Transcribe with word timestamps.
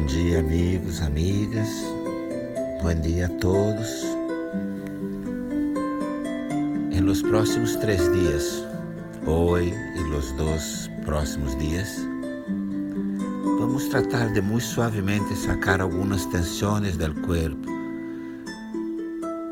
Bom 0.00 0.06
dia, 0.06 0.38
amigos, 0.38 1.02
amigas. 1.02 1.68
Bom 2.82 2.94
dia 3.02 3.26
a 3.26 3.38
todos. 3.38 4.02
En 6.90 7.04
los 7.04 7.22
próximos 7.22 7.78
tres 7.80 8.10
días, 8.10 8.64
hoy 9.26 9.74
y 9.96 10.10
los 10.10 10.34
dos 10.38 10.90
próximos 11.04 11.58
días, 11.58 11.98
vamos 13.60 13.90
tratar 13.90 14.32
de 14.32 14.40
muy 14.40 14.62
suavemente 14.62 15.36
sacar 15.36 15.82
algunas 15.82 16.30
tensiones 16.30 16.96
del 16.96 17.12
cuerpo 17.20 17.70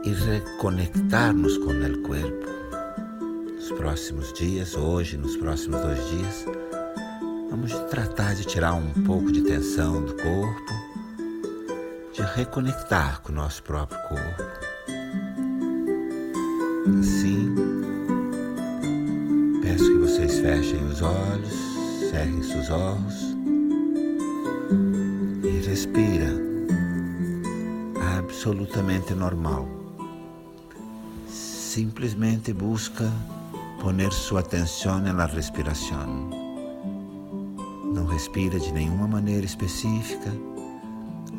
y 0.02 0.14
reconectarnos 0.14 1.58
con 1.58 1.84
el 1.84 2.00
cuerpo. 2.00 2.46
Nos 3.54 3.70
próximos 3.72 4.32
dias, 4.40 4.74
hoje, 4.74 5.18
nos 5.18 5.36
próximos 5.36 5.82
dois 5.82 6.00
dias, 6.10 6.46
vamos 7.50 7.72
tratar 7.90 8.34
de 8.34 8.44
tirar 8.44 8.74
um 8.74 8.90
pouco 9.04 9.32
de 9.32 9.42
tensão 9.42 10.04
do 10.04 10.14
corpo, 10.14 10.72
de 12.12 12.22
reconectar 12.36 13.20
com 13.22 13.32
o 13.32 13.34
nosso 13.34 13.62
próprio 13.62 13.98
corpo. 14.08 14.42
Assim, 17.00 17.54
peço 19.62 19.84
que 19.84 19.98
vocês 19.98 20.38
fechem 20.40 20.84
os 20.86 21.02
olhos, 21.02 21.52
cerrem 22.10 22.42
seus 22.42 22.70
olhos 22.70 23.36
e 25.42 25.66
respira 25.66 26.28
absolutamente 28.18 29.14
normal. 29.14 29.68
Simplesmente 31.28 32.52
busca 32.52 33.10
poner 33.80 34.12
sua 34.12 34.40
atenção 34.40 35.00
na 35.00 35.26
respiração. 35.26 36.47
Respira 38.10 38.58
de 38.58 38.72
nenhuma 38.72 39.06
maneira 39.06 39.46
específica, 39.46 40.32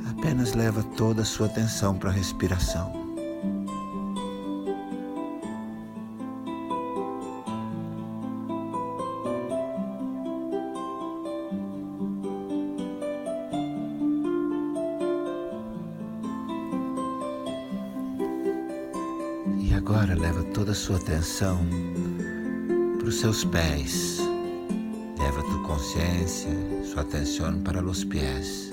apenas 0.09 0.53
leva 0.53 0.81
toda 0.95 1.23
a 1.23 1.25
sua 1.25 1.47
atenção 1.47 1.97
para 1.97 2.09
a 2.09 2.13
respiração. 2.13 2.91
E 19.59 19.73
agora 19.73 20.15
leva 20.15 20.43
toda 20.53 20.71
a 20.71 20.75
sua 20.75 20.95
atenção 20.95 21.59
para 22.97 23.09
os 23.09 23.19
seus 23.19 23.43
pés. 23.43 24.19
Leva 25.19 25.43
consciência, 25.69 26.49
sua 26.83 27.03
atenção 27.03 27.61
para 27.61 27.83
os 27.83 28.03
pés. 28.03 28.71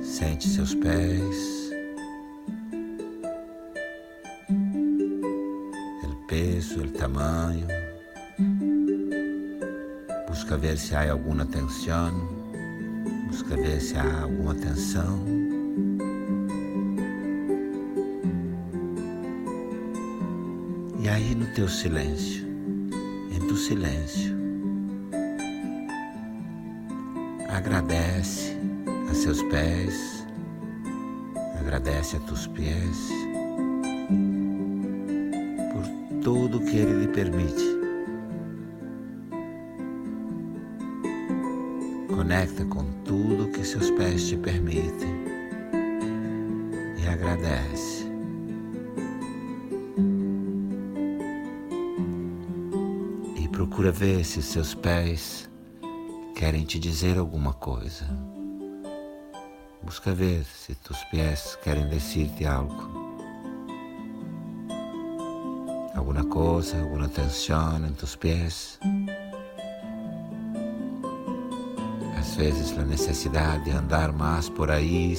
Sente 0.00 0.48
seus 0.48 0.74
pés, 0.74 1.70
o 6.02 6.26
peso, 6.26 6.80
o 6.80 6.88
tamanho. 6.92 7.66
Busca 10.26 10.56
ver 10.56 10.78
se 10.78 10.94
há 10.94 11.12
alguma 11.12 11.44
tensão. 11.44 12.26
Busca 13.28 13.56
ver 13.56 13.78
se 13.82 13.98
há 13.98 14.22
alguma 14.22 14.54
tensão. 14.54 15.22
E 20.98 21.06
aí 21.06 21.34
no 21.34 21.46
teu 21.54 21.68
silêncio, 21.68 22.46
em 23.30 23.46
tu 23.46 23.56
silêncio, 23.56 24.33
agradece 27.54 28.58
a 29.08 29.14
seus 29.14 29.40
pés, 29.44 30.26
agradece 31.60 32.16
a 32.16 32.20
tus 32.20 32.48
pés 32.48 33.08
por 35.72 36.20
tudo 36.20 36.58
que 36.58 36.78
ele 36.78 37.02
lhe 37.02 37.08
permite. 37.08 37.62
Conecta 42.08 42.64
com 42.64 42.84
tudo 43.04 43.48
que 43.52 43.64
seus 43.64 43.88
pés 43.92 44.26
te 44.26 44.36
permitem 44.36 45.14
e 46.98 47.06
agradece. 47.06 48.04
E 53.36 53.48
procura 53.48 53.92
ver 53.92 54.24
se 54.24 54.42
seus 54.42 54.74
pés 54.74 55.48
querem 56.44 56.62
te 56.62 56.78
dizer 56.78 57.16
alguma 57.16 57.54
coisa. 57.54 58.04
Busca 59.82 60.12
ver 60.12 60.44
se 60.44 60.74
tus 60.74 61.02
pés 61.04 61.56
querem 61.64 61.88
dizer-te 61.88 62.44
algo. 62.44 62.86
Alguma 65.94 66.22
coisa, 66.24 66.78
alguma 66.82 67.08
tensão 67.08 67.86
em 67.86 67.94
tus 67.94 68.14
pés. 68.14 68.78
Às 72.18 72.34
vezes 72.34 72.76
a 72.76 72.84
necessidade 72.84 73.64
de 73.64 73.70
andar 73.70 74.12
mais 74.12 74.50
por 74.50 74.70
aí 74.70 75.16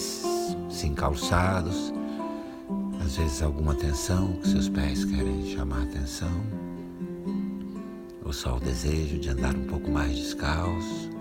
sem 0.69 0.94
calçados. 0.94 1.92
Às 3.03 3.18
vezes 3.18 3.42
alguma 3.42 3.74
tensão 3.74 4.34
que 4.34 4.50
seus 4.50 4.69
pés 4.69 5.03
querem 5.03 5.56
chamar 5.56 5.81
atenção. 5.81 6.44
Ou 8.24 8.31
só 8.31 8.57
o 8.57 8.59
desejo 8.59 9.18
de 9.18 9.30
andar 9.30 9.56
um 9.56 9.66
pouco 9.66 9.90
mais 9.90 10.16
descalço. 10.16 11.14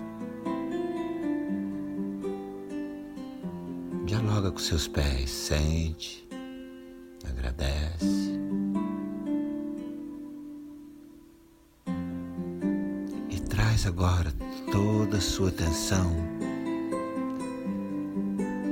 Com 4.55 4.59
seus 4.61 4.87
pés, 4.87 5.29
sente, 5.29 6.25
agradece. 7.29 8.39
E 13.29 13.39
traz 13.49 13.85
agora 13.85 14.31
toda 14.71 15.17
a 15.17 15.21
sua 15.21 15.49
atenção 15.49 16.15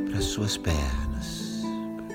para 0.08 0.20
as 0.20 0.24
suas 0.24 0.56
pernas, 0.56 1.64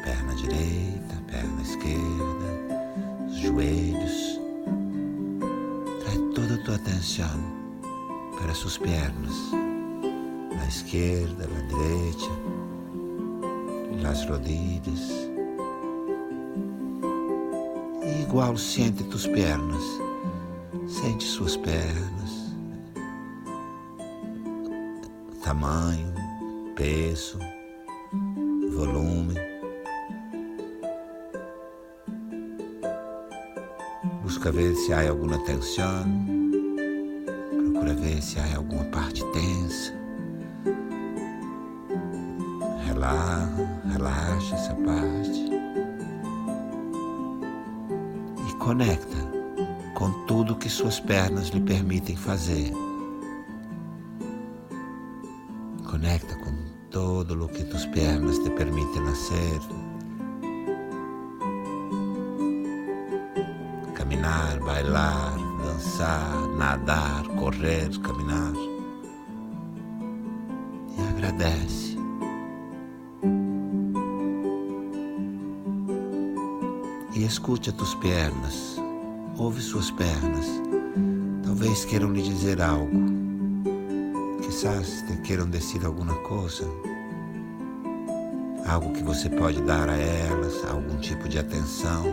perna 0.03 0.35
direita, 0.37 1.23
perna 1.27 1.61
esquerda, 1.61 3.27
os 3.29 3.37
joelhos. 3.37 4.41
Traz 6.01 6.17
toda 6.35 6.55
a 6.55 6.65
tua 6.65 6.77
atenção 6.77 7.39
para 8.39 8.51
as 8.51 8.57
suas 8.57 8.79
pernas, 8.79 9.35
a 10.59 10.67
esquerda, 10.67 11.45
a 11.45 11.67
direita, 11.67 12.58
as 14.09 14.25
rodilhas. 14.25 15.29
E 18.03 18.23
igual 18.23 18.57
sente 18.57 19.05
tus 19.05 19.27
pernas, 19.27 19.83
sente 20.87 21.25
suas 21.25 21.57
pernas, 21.57 22.55
tamanho, 25.43 26.15
peso, 26.75 27.39
volume. 28.73 29.35
Busca 34.23 34.51
ver 34.51 34.75
se 34.75 34.93
há 34.93 35.09
alguma 35.09 35.39
tensão, 35.45 36.05
procura 37.51 37.95
ver 37.95 38.23
se 38.23 38.39
há 38.39 38.57
alguma 38.57 38.85
parte 38.85 39.25
tensa. 39.33 39.98
Relaxa, 42.99 43.81
relaxa 43.93 44.55
essa 44.57 44.75
parte 44.75 45.49
e 48.45 48.53
conecta 48.55 49.17
com 49.95 50.11
tudo 50.27 50.57
que 50.57 50.69
suas 50.69 50.99
pernas 50.99 51.51
lhe 51.51 51.61
permitem 51.61 52.17
fazer. 52.17 52.73
Conecta 55.89 56.35
com 56.39 56.53
todo 56.91 57.45
o 57.45 57.49
que 57.49 57.63
tus 57.67 57.87
pernas 57.87 58.37
te 58.41 58.51
permitem 58.51 59.03
hacer. 59.05 59.61
Caminar, 63.95 64.59
bailar, 64.59 65.37
dançar, 65.65 66.49
nadar, 66.57 67.29
correr, 67.37 67.97
caminhar. 68.01 68.55
E 70.97 71.01
agradece. 71.11 71.88
Escute 77.29 77.71
tus 77.73 77.95
pernas, 77.97 78.81
ouve 79.37 79.61
suas 79.61 79.91
pernas. 79.91 80.47
Talvez 81.45 81.85
queiram 81.85 82.11
lhe 82.11 82.23
dizer 82.23 82.59
algo. 82.63 82.91
Quizás 84.43 85.05
te 85.07 85.15
queiram 85.19 85.51
dizer 85.51 85.85
alguma 85.85 86.15
coisa. 86.23 86.65
Algo 88.67 88.95
que 88.95 89.03
você 89.03 89.29
pode 89.29 89.61
dar 89.61 89.91
a 89.91 89.97
elas, 89.97 90.65
algum 90.71 90.97
tipo 90.97 91.29
de 91.29 91.39
atenção. 91.39 92.07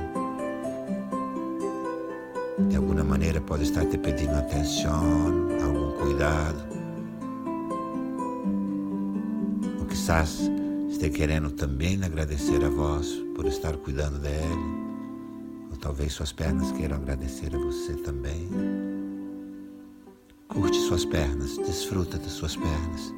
De 2.67 2.75
alguma 2.75 3.06
maneira 3.06 3.39
pode 3.39 3.63
estar 3.63 3.85
te 3.85 3.97
pedindo 3.97 4.35
atenção, 4.35 5.47
algum 5.63 5.91
cuidado. 5.97 6.75
quizás 9.88 10.51
esteja 10.89 11.09
querendo 11.09 11.51
também 11.51 12.03
agradecer 12.03 12.63
a 12.65 12.69
vós 12.69 13.07
por 13.33 13.45
estar 13.45 13.77
cuidando 13.77 14.19
dele, 14.19 14.35
ou 14.39 14.85
talvez 15.86 16.14
suas 16.14 16.32
pernas 16.34 16.72
queiram 16.72 16.96
agradecer 16.96 17.56
a 17.56 17.60
você 17.60 17.94
também. 17.94 18.50
Curte 20.48 20.80
suas 20.80 21.06
pernas, 21.06 21.60
desfruta 21.60 22.18
das 22.18 22.32
suas 22.32 22.56
pernas. 22.56 23.14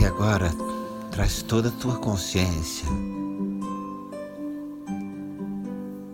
E 0.00 0.04
agora 0.04 0.52
traz 1.10 1.42
toda 1.42 1.68
a 1.68 1.72
tua 1.72 1.96
consciência 1.98 2.86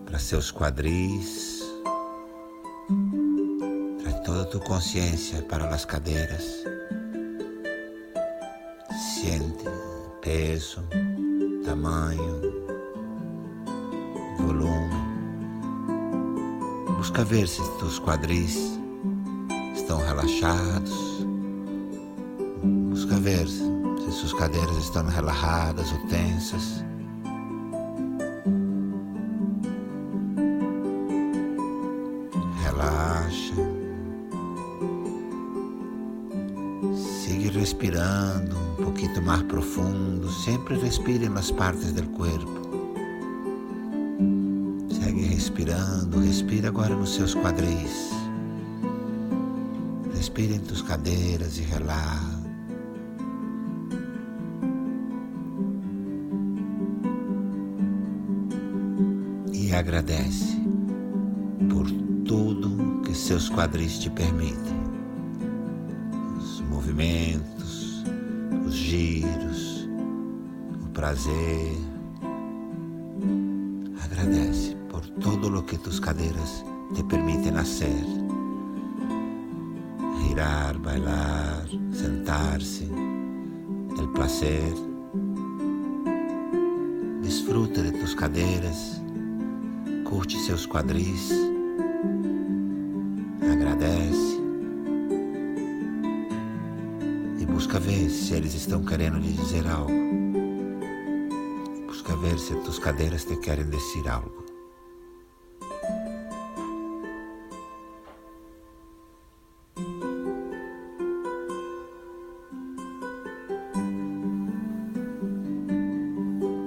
para 0.07 0.19
seus 0.19 0.51
quadris, 0.51 1.52
traz 4.53 4.59
toda 4.59 4.59
a 4.59 4.61
tua 4.61 4.61
consciência 4.61 5.43
para 5.43 5.69
as 5.69 5.85
cadeiras. 5.85 6.65
Siente 9.15 9.65
peso, 10.21 10.83
tamanho, 11.65 12.41
volume. 14.39 14.95
Busca 16.97 17.25
ver 17.25 17.49
se 17.49 17.63
teus 17.79 17.99
quadris 17.99 18.79
estão 19.75 19.99
relaxados. 19.99 21.27
Busca 22.91 23.17
ver 23.17 23.47
se 23.49 24.13
suas 24.13 24.33
cadeiras 24.35 24.77
estão 24.77 25.07
relaxadas 25.07 25.91
ou 25.93 25.99
tensas. 26.09 26.85
Sigue 36.91 37.49
respirando 37.51 38.57
um 38.57 38.85
pouquinho 38.85 39.23
mais 39.23 39.43
profundo. 39.45 40.29
Sempre 40.29 40.77
respire 40.77 41.29
nas 41.29 41.49
partes 41.53 41.93
do 41.93 42.03
corpo. 42.09 42.51
Segue 44.91 45.23
respirando. 45.27 46.19
Respira 46.19 46.69
agora 46.69 46.97
nos 46.97 47.15
seus 47.15 47.37
quadris. 47.37 48.11
Respira 50.13 50.55
em 50.55 50.59
tuas 50.59 50.83
cadeiras 50.83 51.57
e 51.59 51.63
relaxa. 51.63 52.43
E 59.53 59.73
agradece 59.73 60.61
por 61.71 61.89
tudo 62.27 63.03
que 63.03 63.15
seus 63.15 63.49
quadris 63.49 64.01
te 64.01 64.11
permitem. 64.11 64.82
Os 66.93 66.95
movimentos, 66.95 68.05
os 68.67 68.75
giros, 68.75 69.89
o 70.85 70.89
prazer. 70.93 71.79
Agradece 74.05 74.77
por 74.91 75.01
todo 75.23 75.59
o 75.59 75.63
que 75.63 75.79
tus 75.79 75.99
cadeiras 75.99 76.63
te 76.95 77.03
permitem 77.05 77.57
hacer. 77.57 78.05
Girar, 80.21 80.77
bailar, 80.81 81.67
sentar-se, 81.93 82.85
el 83.99 84.09
placer. 84.13 84.75
Desfruta 87.23 87.81
de 87.81 87.93
tus 87.93 88.15
cadeiras, 88.15 89.01
curte 90.05 90.39
seus 90.41 90.67
quadris, 90.67 91.52
busca 97.73 97.91
ver 97.91 98.11
se 98.11 98.35
eles 98.35 98.53
estão 98.53 98.85
querendo 98.85 99.19
lhe 99.19 99.33
dizer 99.33 99.67
algo. 99.67 99.91
Busca 101.87 102.15
ver 102.17 102.39
se 102.39 102.55
tus 102.57 102.79
cadeiras 102.79 103.25
te 103.25 103.35
querem 103.39 103.65
dizer 103.71 104.07
algo. 104.11 104.45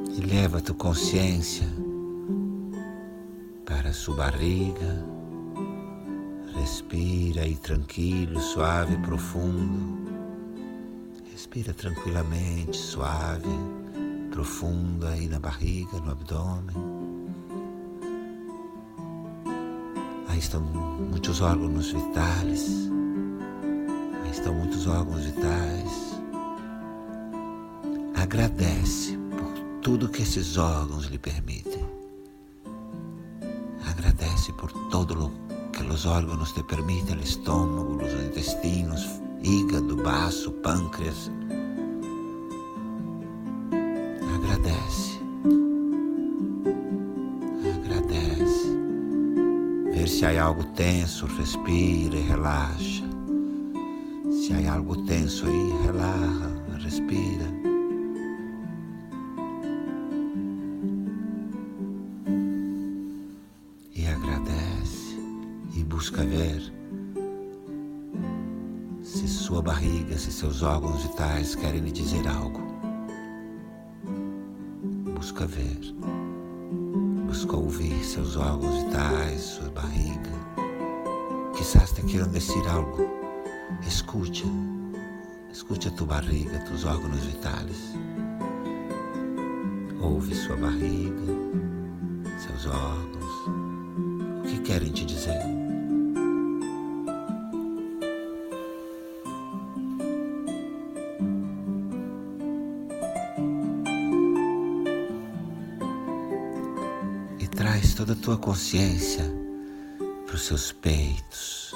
E 0.09 0.21
leva 0.21 0.59
tua 0.59 0.73
consciência 0.73 1.67
para 3.63 3.93
sua 3.93 4.15
barriga. 4.15 5.05
Respira 6.55 7.43
aí 7.43 7.55
tranquilo, 7.57 8.39
suave, 8.39 8.97
profundo. 8.97 10.14
Respira 11.45 11.75
tranquilamente, 11.75 12.75
suave, 12.75 13.47
profundo 14.31 15.05
aí 15.05 15.27
na 15.27 15.39
barriga, 15.39 15.99
no 15.99 16.11
abdômen. 16.11 16.75
Aí 20.27 20.39
estão 20.39 20.59
muitos 20.59 21.41
órgãos 21.41 21.91
vitais. 21.91 22.89
Aí 24.23 24.31
estão 24.31 24.55
muitos 24.55 24.87
órgãos 24.87 25.23
vitais. 25.23 26.19
Agradece 28.15 29.15
por 29.37 29.53
tudo 29.83 30.09
que 30.09 30.23
esses 30.23 30.57
órgãos 30.57 31.05
lhe 31.05 31.19
permitem. 31.19 31.85
Agradece 33.87 34.51
por 34.53 34.71
todo 34.89 35.27
o 35.27 35.69
que 35.69 35.83
os 35.83 36.07
órgãos 36.07 36.53
te 36.53 36.63
permitem, 36.63 37.15
o 37.15 37.21
estômago, 37.21 38.03
os 38.03 38.13
intestinos, 38.25 39.24
hígado, 39.45 39.95
baço, 39.97 40.51
pâncreas. 40.51 41.31
Agradece. 44.33 45.19
Agradece. 47.75 48.77
Ver 49.93 50.09
se 50.09 50.25
há 50.25 50.43
algo 50.43 50.63
tenso, 50.73 51.27
respira 51.27 52.17
e 52.17 52.21
relaxa. 52.21 53.05
Se 54.31 54.53
há 54.53 54.73
algo 54.73 54.97
tenso 55.05 55.45
aí, 55.45 55.73
relaxa, 55.83 56.79
respira. 56.83 57.45
E 63.95 64.07
agradece 64.07 65.19
e 65.75 65.83
busca 65.83 66.23
ver 66.23 66.73
se 69.15 69.29
sua 69.29 69.61
barriga, 69.61 70.17
se 70.17 70.29
seus 70.29 70.61
órgãos 70.61 71.01
vitais 71.03 71.55
querem 71.55 71.79
lhe 71.79 71.91
dizer 71.91 72.27
algo. 72.27 72.59
Busca 75.15 75.47
ver, 75.47 75.79
busca 77.25 77.55
ouvir 77.55 78.03
seus 78.03 78.35
órgãos 78.35 78.83
vitais, 78.83 79.41
sua 79.41 79.69
barriga. 79.69 80.31
Quizás 81.55 81.93
te 81.93 82.01
queiram 82.01 82.29
dizer 82.29 82.67
algo. 82.67 83.07
Escute, 83.87 84.43
escute 85.49 85.87
a 85.87 85.91
tua 85.91 86.07
barriga, 86.07 86.59
tus 86.65 86.83
órgãos 86.83 87.23
vitais. 87.23 87.93
Ouve 90.01 90.35
sua 90.35 90.57
barriga, 90.57 91.33
seus 92.37 92.65
órgãos. 92.65 93.47
O 94.39 94.41
que 94.43 94.59
querem 94.59 94.91
te 94.91 95.05
dizer? 95.05 95.44
Toda 108.05 108.19
a 108.19 108.21
tua 108.21 108.37
consciência 108.37 109.23
para 110.27 110.35
os 110.35 110.45
seus 110.45 110.71
peitos. 110.71 111.73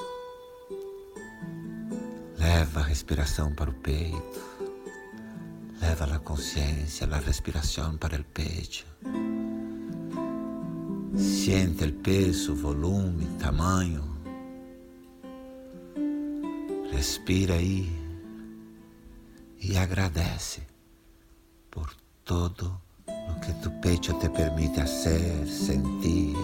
Leva 2.38 2.81
a 2.81 2.83
respiração 2.83 3.51
para 3.51 3.71
o 3.71 3.74
peito. 3.74 4.39
Leva 5.81 6.05
a 6.05 6.19
consciência, 6.19 7.07
a 7.12 7.17
respiração 7.17 7.98
para 7.98 8.21
o 8.21 8.24
peito. 8.25 8.86
Siente 11.17 11.86
o 11.86 11.93
peso, 11.93 12.53
volume, 12.53 13.25
tamanho. 13.39 14.03
Respira 16.91 17.55
aí 17.55 17.91
e 19.59 19.75
agradece 19.75 20.62
por 21.71 21.91
todo 22.24 22.65
o 22.67 22.88
que 23.36 23.53
tu 23.62 23.69
peito 23.71 24.13
te 24.13 24.29
permite 24.29 24.79
fazer, 24.79 25.48
sentir. 25.48 26.36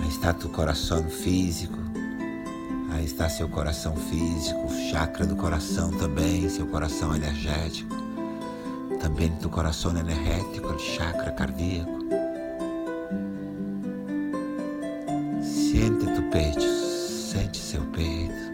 Aí 0.00 0.08
está 0.08 0.32
tu 0.32 0.48
coração 0.48 1.02
físico, 1.04 1.78
aí 2.90 3.04
está 3.04 3.28
seu 3.28 3.48
coração 3.48 3.94
físico, 3.96 4.68
chakra 4.90 5.26
do 5.26 5.36
coração 5.36 5.90
também, 5.92 6.48
seu 6.48 6.66
coração 6.66 7.14
energético. 7.14 7.94
também 9.00 9.32
tu 9.40 9.48
coração 9.48 9.96
energético, 9.96 10.78
chakra 10.78 11.32
cardíaco. 11.32 11.98
Siente 15.42 16.06
tu 16.06 16.22
peito, 16.30 16.60
sente 16.60 17.58
seu 17.58 17.82
peito. 17.86 18.52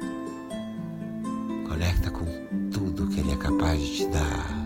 Conecta 1.68 2.11
com 2.11 2.25
tudo 2.73 3.09
que 3.09 3.21
ele 3.21 3.33
é 3.33 3.37
capaz 3.37 3.80
de 3.80 3.97
te 3.97 4.07
dar. 4.07 4.58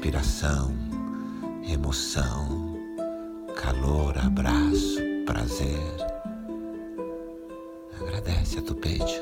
Respiração, 0.00 0.72
emoção, 1.62 2.74
calor, 3.54 4.16
abraço, 4.16 4.96
prazer. 5.26 5.78
Agradece 8.00 8.60
a 8.60 8.62
tu 8.62 8.74
peito 8.76 9.12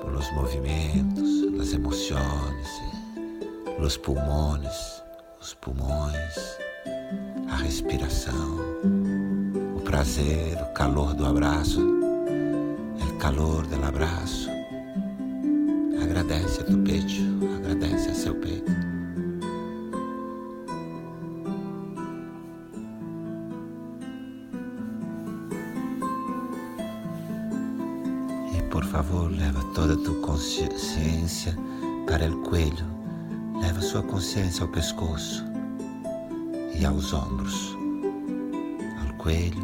pelos 0.00 0.32
movimentos, 0.34 1.60
as 1.60 1.72
emoções, 1.72 2.68
os 3.82 3.96
pulmões, 3.96 5.02
os 5.40 5.52
pulmões, 5.54 6.36
a 7.50 7.56
respiração, 7.56 8.60
o 9.76 9.80
prazer, 9.80 10.56
o 10.62 10.72
calor 10.74 11.12
do 11.14 11.26
abraço, 11.26 11.84
o 13.02 13.18
calor 13.18 13.66
do 13.66 13.84
abraço. 13.84 14.48
Agradece 16.00 16.60
a 16.60 16.64
tu 16.64 16.78
peito, 16.78 17.59
agradece 17.70 18.10
a 18.10 18.14
seu 18.14 18.34
peito. 18.34 18.70
Por 28.70 28.84
favor, 28.84 29.30
leva 29.30 29.62
toda 29.74 29.94
a 29.94 29.96
tua 29.96 30.20
consciência 30.20 31.56
para 32.06 32.30
o 32.30 32.42
coelho. 32.42 32.86
Leva 33.60 33.80
sua 33.80 34.02
consciência 34.02 34.62
ao 34.62 34.68
pescoço 34.68 35.44
e 36.78 36.84
aos 36.84 37.12
ombros. 37.12 37.76
Ao 39.06 39.14
coelho 39.16 39.62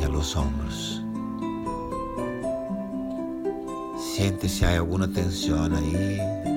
e 0.00 0.04
aos 0.04 0.36
ombros. 0.36 1.02
Sente 3.96 4.48
se 4.48 4.64
há 4.64 4.78
alguma 4.78 5.08
tensão 5.08 5.64
aí. 5.64 6.55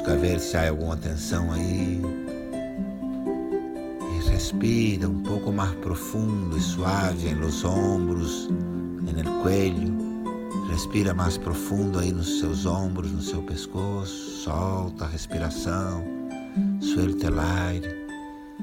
Busca 0.00 0.16
ver 0.16 0.40
se 0.40 0.56
há 0.56 0.70
alguma 0.70 0.96
tensão 0.96 1.52
aí. 1.52 2.00
E 4.02 4.30
respira 4.30 5.06
um 5.06 5.22
pouco 5.22 5.52
mais 5.52 5.74
profundo 5.74 6.56
e 6.56 6.60
suave 6.60 7.34
nos 7.34 7.62
ombros, 7.66 8.48
no 8.48 9.42
coelho 9.42 9.94
Respira 10.70 11.12
mais 11.12 11.36
profundo 11.36 11.98
aí 11.98 12.12
nos 12.12 12.38
seus 12.38 12.64
ombros, 12.64 13.12
no 13.12 13.20
seu 13.20 13.42
pescoço. 13.42 14.42
Solta 14.42 15.04
a 15.04 15.08
respiração. 15.08 16.02
Suelta 16.80 17.30
o 17.30 17.38
ar. 17.38 17.74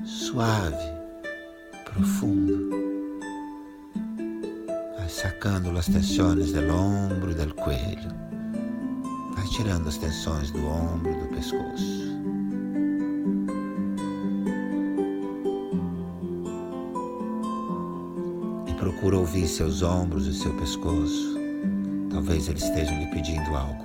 Suave, 0.07 0.91
profundo. 1.85 2.67
Vai 4.97 5.07
sacando 5.07 5.77
as 5.77 5.85
tensões 5.85 6.51
do 6.51 6.73
ombro 6.73 7.29
e 7.29 7.35
do 7.35 7.53
coelho. 7.53 8.36
Tirando 9.57 9.87
as 9.87 9.97
tensões 9.97 10.51
do 10.51 10.63
ombro 10.67 11.11
e 11.11 11.15
do 11.15 11.27
pescoço. 11.29 12.21
E 18.67 18.73
procura 18.75 19.17
ouvir 19.17 19.47
seus 19.47 19.81
ombros 19.81 20.27
e 20.27 20.33
seu 20.35 20.53
pescoço. 20.57 21.39
Talvez 22.11 22.47
ele 22.47 22.59
esteja 22.59 22.93
lhe 22.93 23.07
pedindo 23.07 23.49
algo. 23.55 23.83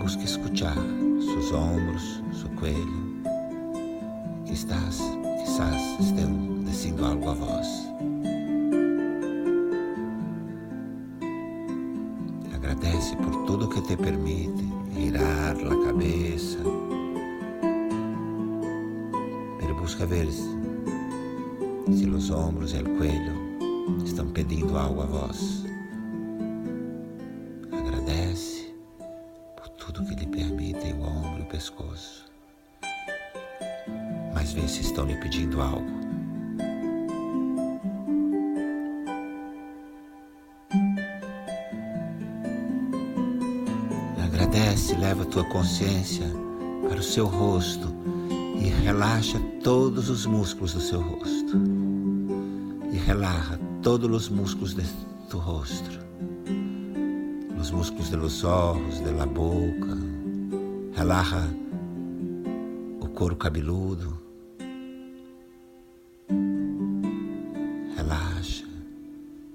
Busque 0.00 0.26
escutar 0.26 0.76
seus 1.20 1.52
ombros, 1.52 2.22
seu 2.40 2.50
coelho, 2.50 3.20
que 4.46 4.52
estás, 4.52 5.00
quizás 5.42 5.82
estejam 5.98 6.62
dizendo 6.62 7.04
algo 7.04 7.30
a 7.30 7.34
voz. 7.34 7.97
Te 13.88 13.96
permite 13.96 14.68
girar 14.94 15.56
a 15.56 15.84
cabeça, 15.86 16.58
pero 19.58 19.74
busca 19.76 20.04
ver 20.04 20.28
se 20.30 22.06
os 22.06 22.30
ombros 22.30 22.74
e 22.74 22.82
o 22.82 22.98
coelho 22.98 23.32
estão 24.04 24.26
pedindo 24.26 24.76
algo 24.76 25.00
a 25.00 25.06
voz. 25.06 25.68
tudo 29.78 30.04
que 30.04 30.14
lhe 30.16 30.26
permitem 30.26 30.92
o 30.92 31.02
ombro 31.02 31.38
e 31.38 31.42
o 31.42 31.46
pescoço. 31.46 32.26
Mas 34.34 34.52
vê 34.52 34.68
se 34.68 34.82
estão 34.82 35.06
lhe 35.06 35.16
pedindo 35.16 35.62
algo. 35.62 36.07
Agradece, 44.98 45.00
leva 45.00 45.22
a 45.22 45.26
tua 45.26 45.44
consciência 45.44 46.26
para 46.88 46.98
o 46.98 47.02
seu 47.02 47.26
rosto 47.26 47.94
e 48.60 48.68
relaxa 48.84 49.38
todos 49.62 50.10
os 50.10 50.26
músculos 50.26 50.74
do 50.74 50.80
seu 50.80 51.00
rosto. 51.00 51.56
E 52.92 52.96
relaxa 52.96 53.58
todos 53.82 54.10
os 54.10 54.28
músculos 54.28 54.74
de 54.74 54.82
tu 55.30 55.38
rosto 55.38 55.98
os 57.60 57.72
músculos 57.72 58.08
de 58.08 58.16
los 58.16 58.44
ojos, 58.44 59.00
de 59.00 59.10
la 59.10 59.26
boca, 59.26 59.98
relaja 60.94 61.42
o 63.00 63.08
couro 63.08 63.36
cabeludo, 63.36 64.16
relaxa 67.96 68.64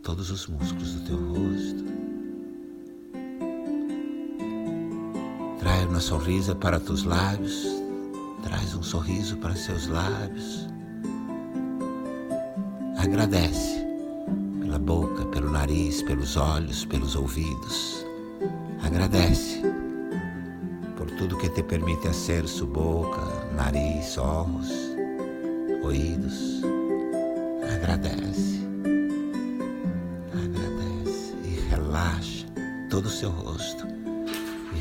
todos 0.04 0.30
os 0.30 0.48
músculos 0.48 0.96
do 0.96 1.06
teu 1.06 1.18
rosto. 1.18 1.93
Sorrisa 6.04 6.54
para 6.54 6.82
teus 6.82 7.06
lábios, 7.06 7.66
traz 8.44 8.76
um 8.76 8.84
sorriso 8.84 9.38
para 9.38 9.56
seus 9.56 9.88
lábios. 9.88 10.68
Agradece 12.98 13.88
pela 14.60 14.78
boca, 14.78 15.24
pelo 15.28 15.50
nariz, 15.50 16.04
pelos 16.04 16.36
olhos, 16.36 16.84
pelos 16.84 17.16
ouvidos. 17.16 18.06
Agradece 18.84 19.62
por 20.98 21.10
tudo 21.12 21.38
que 21.38 21.48
te 21.48 21.64
permite 21.64 22.10
acesso 22.10 22.68
boca, 22.68 23.22
nariz, 23.56 24.18
olhos, 24.18 24.70
ouvidos. 25.82 26.64
Agradece. 27.76 28.60
Agradece 30.34 31.34
e 31.46 31.70
relaxa 31.70 32.46
todo 32.90 33.06
o 33.06 33.10
seu 33.10 33.32
rosto 33.32 33.93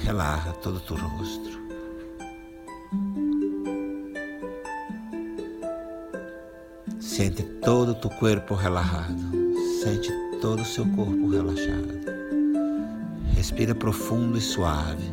relaxa 0.02 0.52
todo 0.54 0.76
o 0.76 0.80
teu 0.80 0.96
rosto. 0.96 1.62
Sente 7.00 7.42
todo 7.64 7.92
o 7.92 7.94
teu 7.94 8.10
corpo 8.10 8.54
relaxado. 8.54 9.16
Sente 9.82 10.12
todo 10.40 10.60
o 10.60 10.64
seu 10.64 10.84
corpo 10.90 11.28
relaxado. 11.28 12.00
Respira 13.34 13.74
profundo 13.74 14.36
e 14.38 14.40
suave. 14.40 15.10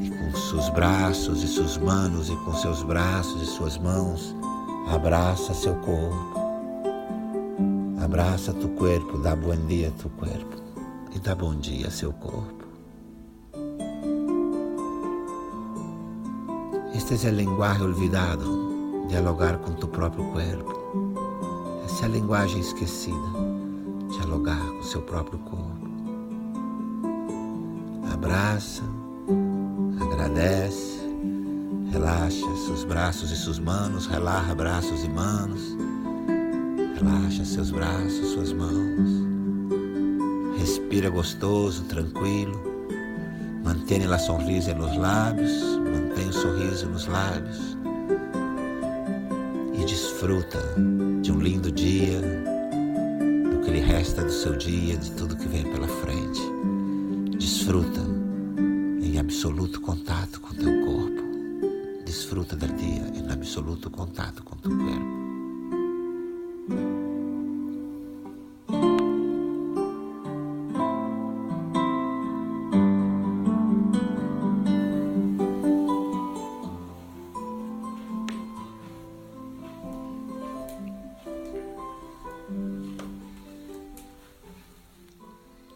E 0.00 0.10
com 0.10 0.36
seus 0.36 0.68
braços 0.70 1.42
e 1.42 1.46
suas 1.46 1.76
mãos, 1.76 2.30
e 2.30 2.36
com 2.36 2.54
seus 2.54 2.82
braços 2.82 3.42
e 3.42 3.46
suas 3.46 3.76
mãos, 3.78 4.34
abraça 4.88 5.52
seu 5.52 5.74
corpo. 5.76 6.38
Abraça 8.02 8.54
tu 8.54 8.68
corpo, 8.70 9.18
dá 9.18 9.36
bom 9.36 9.54
dia 9.66 9.88
a 9.88 10.02
tu 10.02 10.08
corpo. 10.10 10.57
E 11.18 11.20
dá 11.20 11.34
bom 11.34 11.56
dia 11.56 11.88
a 11.88 11.90
seu 11.90 12.12
corpo. 12.12 12.64
Este 16.94 17.26
é 17.26 17.30
o 17.30 17.34
linguagem 17.34 17.82
olvidado 17.82 19.04
dialogar 19.08 19.58
com 19.58 19.72
tu 19.72 19.88
próprio 19.88 20.22
corpo. 20.26 21.82
Essa 21.84 22.04
é 22.04 22.08
a 22.08 22.12
linguagem 22.12 22.60
esquecida, 22.60 23.16
dialogar 24.12 24.64
com 24.64 24.82
seu 24.84 25.02
próprio 25.02 25.40
corpo. 25.40 25.88
Abraça, 28.12 28.84
agradece, 30.00 31.00
relaxa 31.90 32.46
seus 32.64 32.84
braços 32.84 33.32
e 33.32 33.36
suas 33.36 33.58
mãos, 33.58 34.06
relaxa 34.06 34.54
braços 34.54 35.02
e 35.02 35.08
mãos, 35.08 35.76
relaxa 36.94 37.44
seus 37.44 37.72
braços, 37.72 38.28
suas 38.28 38.52
mãos. 38.52 39.27
Respira 40.88 41.10
gostoso, 41.10 41.84
tranquilo. 41.84 42.62
Mantenha 43.62 44.12
a 44.14 44.18
sorriso 44.18 44.74
nos 44.74 44.96
lábios, 44.96 45.52
mantenha 45.76 46.30
o 46.30 46.32
sorriso 46.32 46.88
nos 46.88 47.06
lábios 47.06 47.76
desfruta 50.18 50.58
de 51.22 51.30
um 51.30 51.38
lindo 51.38 51.70
dia, 51.70 52.20
do 53.50 53.60
que 53.60 53.70
lhe 53.70 53.78
resta 53.78 54.24
do 54.24 54.32
seu 54.32 54.56
dia, 54.56 54.96
de 54.96 55.12
tudo 55.12 55.36
que 55.36 55.46
vem 55.46 55.62
pela 55.62 55.86
frente. 55.86 56.40
Desfruta 57.38 58.00
em 59.00 59.16
absoluto 59.18 59.80
contato 59.80 60.40
com 60.40 60.52
teu 60.54 60.84
corpo. 60.84 61.22
Desfruta 62.04 62.56
do 62.56 62.66
dia 62.66 63.12
em 63.14 63.30
absoluto 63.30 63.88
contato 63.90 64.42
com 64.42 64.56
teu 64.56 64.76
corpo. 64.76 65.17